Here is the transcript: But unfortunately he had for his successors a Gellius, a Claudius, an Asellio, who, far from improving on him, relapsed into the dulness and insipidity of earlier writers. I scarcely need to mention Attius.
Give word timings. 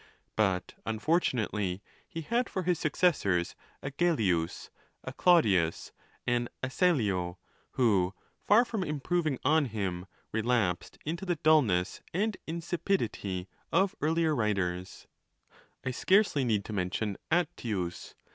But 0.35 0.73
unfortunately 0.83 1.83
he 2.09 2.21
had 2.21 2.49
for 2.49 2.63
his 2.63 2.79
successors 2.79 3.55
a 3.83 3.91
Gellius, 3.91 4.71
a 5.03 5.13
Claudius, 5.13 5.91
an 6.25 6.49
Asellio, 6.63 7.37
who, 7.73 8.15
far 8.47 8.65
from 8.65 8.83
improving 8.83 9.37
on 9.45 9.65
him, 9.65 10.07
relapsed 10.31 10.97
into 11.05 11.23
the 11.23 11.35
dulness 11.35 12.01
and 12.15 12.35
insipidity 12.47 13.47
of 13.71 13.93
earlier 14.01 14.33
writers. 14.35 15.05
I 15.85 15.91
scarcely 15.91 16.43
need 16.43 16.65
to 16.65 16.73
mention 16.73 17.17
Attius. 17.29 18.15